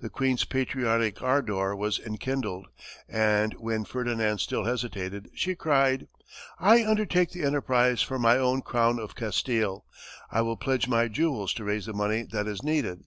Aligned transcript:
The 0.00 0.08
queen's 0.08 0.46
patriotic 0.46 1.20
ardor 1.20 1.76
was 1.76 1.98
enkindled, 2.00 2.68
and 3.06 3.52
when 3.58 3.84
Ferdinand 3.84 4.38
still 4.38 4.64
hesitated, 4.64 5.28
she 5.34 5.54
cried, 5.54 6.08
"I 6.58 6.82
undertake 6.82 7.32
the 7.32 7.44
enterprise 7.44 8.00
for 8.00 8.18
my 8.18 8.38
own 8.38 8.62
crown 8.62 8.98
of 8.98 9.14
Castile. 9.14 9.84
I 10.30 10.40
will 10.40 10.56
pledge 10.56 10.88
my 10.88 11.08
jewels 11.08 11.52
to 11.52 11.64
raise 11.64 11.84
the 11.84 11.92
money 11.92 12.22
that 12.22 12.46
is 12.46 12.62
needed!" 12.62 13.04